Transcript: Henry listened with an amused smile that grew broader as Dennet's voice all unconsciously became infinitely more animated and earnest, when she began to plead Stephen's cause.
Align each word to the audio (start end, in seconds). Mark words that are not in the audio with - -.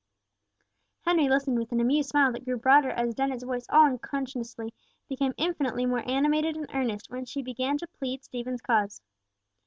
Henry 1.05 1.29
listened 1.29 1.59
with 1.59 1.71
an 1.71 1.79
amused 1.79 2.09
smile 2.09 2.31
that 2.31 2.43
grew 2.43 2.57
broader 2.57 2.89
as 2.89 3.13
Dennet's 3.13 3.43
voice 3.43 3.67
all 3.69 3.85
unconsciously 3.85 4.73
became 5.07 5.35
infinitely 5.37 5.85
more 5.85 6.01
animated 6.09 6.55
and 6.57 6.67
earnest, 6.73 7.11
when 7.11 7.25
she 7.25 7.43
began 7.43 7.77
to 7.77 7.85
plead 7.85 8.23
Stephen's 8.23 8.61
cause. 8.61 8.99